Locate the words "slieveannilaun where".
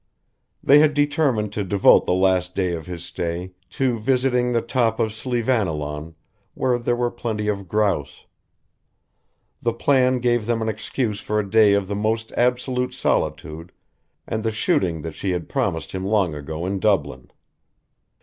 5.13-6.79